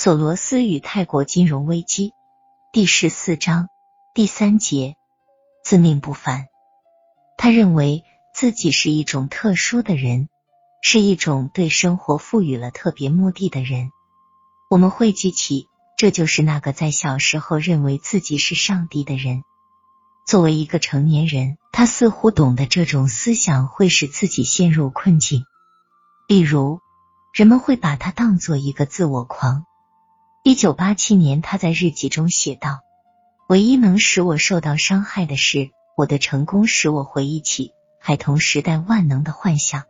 [0.00, 2.12] 索罗斯与泰国金融危机
[2.72, 3.68] 第十四章
[4.14, 4.94] 第三节：
[5.64, 6.46] 自命不凡。
[7.36, 10.28] 他认为自己是一种特殊的人，
[10.82, 13.90] 是一种对生活赋予了特别目的的人。
[14.70, 15.66] 我们会记起，
[15.96, 19.42] 这就是那个在小时候认为自己是上帝的人。
[20.28, 25.42] 作为一个成年人，他似乎懂得这种思想会使自己陷入困境。
[26.28, 26.78] 例如，
[27.34, 29.64] 人们会把他当做一个自我狂。
[30.48, 32.80] 一九八七年，他在日记中写道
[33.50, 39.84] ：“唯一能使我受到伤害的是，我的成功使我回忆起孩童时代万能的幻想。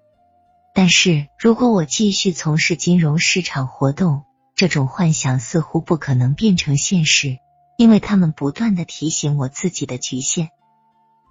[0.75, 4.25] 但是如果我继续从事金融市场活动，
[4.57, 7.39] 这种幻想似乎不可能变成现实，
[7.77, 10.49] 因为他们不断的提醒我自己的局限。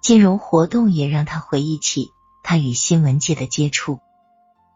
[0.00, 2.06] 金融活动也让他回忆起
[2.42, 4.00] 他与新闻界的接触。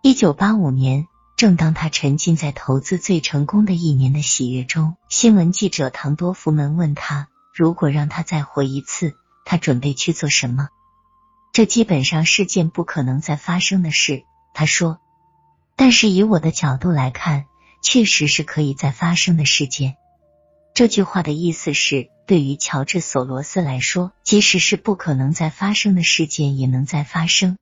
[0.02, 1.06] 一九八五年。”
[1.42, 10.68] 正当他沉浸在投资最成功的一年的喜悦中，新闻记者唐多福门问他：“如果让他再活一次，他准备去做什么？”
[11.52, 14.22] 这基本上是件不可能再发生的事，
[14.54, 15.00] 他说。
[15.74, 17.46] 但是以我的角度来看，
[17.82, 19.96] 确实是可以再发生的事件。
[20.74, 27.58] 这句话的意思是，对于乔治·索罗斯来说，即使是不可能再发生的事件，也能再发生。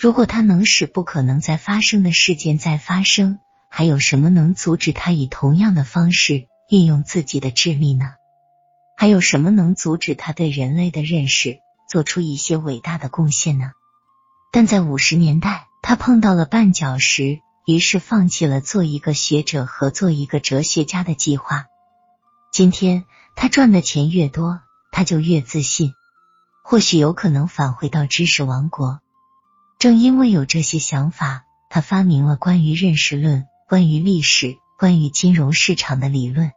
[0.00, 8.14] 如果他能使不可能再发生的事件再发生，还有什么能阻止他以同样的方式运用自己的智力呢？
[8.96, 13.72] 还有什么能阻止他对人类的认识做出一些伟大的贡献呢？
[14.50, 21.66] 但在五十年代，他碰到了绊脚石，于是放弃了做一个学者和做一个哲学家的计划。
[22.50, 23.04] 今天，
[23.36, 24.62] 他赚的钱越多，
[24.92, 25.92] 他就越自信，
[26.64, 29.00] 或许有可能返回到知识王国。
[29.80, 36.52] 正因为有这些想法，他发明了关于认识论、关于历史、关于金融市场的理论。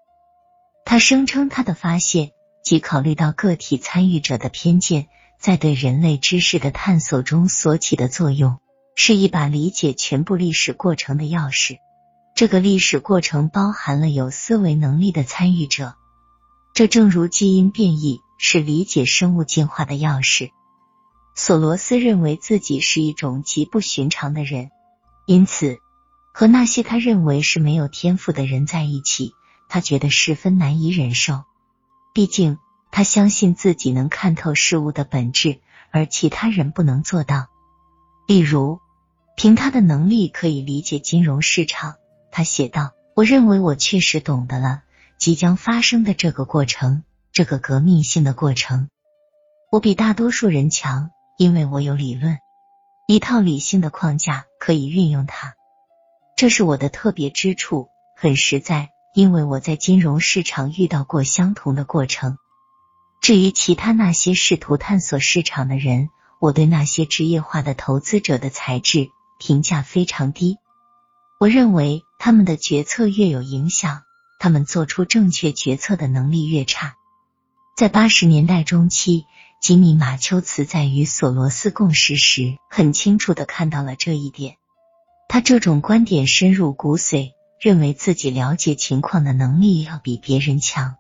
[0.84, 2.32] 他声称他的发现，
[2.66, 5.08] 即考虑到个体参与者的偏见
[5.40, 8.58] 在对人类知识的探索中所起的作用，
[8.94, 11.78] 是一把理解全部历史过程的钥匙。
[12.36, 15.96] 这个历史过程包含了有思维能力的参与者，
[16.74, 20.50] 这正如基因变异是理解生物进化的钥匙。
[21.36, 24.70] 索罗斯认为自己是一种极不寻常的人，
[25.26, 25.80] 因此
[26.32, 29.34] 和那些他认为是没有天赋的人在一起，
[29.68, 31.44] 他觉得十分难以忍受。
[32.14, 32.60] 毕竟
[32.92, 37.48] 他相信自己能看透事物的本质，而其他人不能做到。
[38.28, 38.80] 例如，
[39.36, 41.96] 凭他的能力可以理解金融市场，
[42.32, 44.84] 他写道：“我认为我确实懂得了
[45.18, 48.88] 即将发生的这个过程，这个革命性的过程。
[49.72, 52.40] 我比大多数人强。”因为我有理论，
[53.08, 55.56] 一套理性的框架可以运用它，
[56.36, 58.90] 这是我的特别之处，很实在。
[59.16, 62.38] 因为我在金融市场遇到过相同的过程。
[63.22, 70.58] 至于其他那些试图探索市场的人，我对那些职业化的投资者的才智评价非常低。
[71.40, 74.02] 我认为他们的决策越有影响，
[74.40, 76.96] 他们做出正确决策的能力越差。
[77.78, 79.26] 在八十年代中期。
[79.64, 84.58] 吉米马丘茨在与索罗斯共事时，很清楚的看到了这一点。
[85.30, 87.32] 他这种观点深入骨髓，
[87.62, 90.98] 认为自己了解情况的能力要比别人强。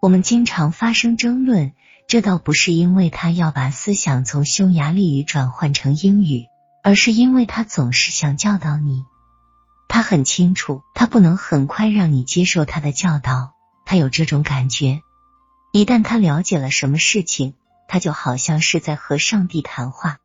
[0.00, 1.72] 我们经常发生争论，
[2.06, 6.44] 这倒不是因为他要把思想从匈牙利语转换成英语，
[6.84, 9.02] 而是因为他总是想教导你。
[9.88, 13.54] 他很清楚，他不能很快让你接受他的教导。
[13.84, 15.00] 他有这种感觉，
[15.72, 17.54] 一旦他了解了什么事情。
[17.92, 20.18] 他就好像是在和上帝谈话。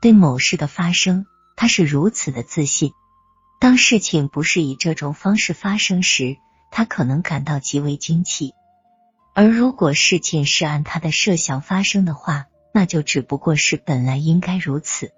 [0.00, 2.92] 对某事的发生，他是如此的自信。
[3.58, 6.36] 当事情不是以这种方式发生时，
[6.70, 8.52] 他可能感到极为惊奇。
[9.34, 15.10] 而如果事情是按他的设想发生的话，那就只不过是本来应该如此。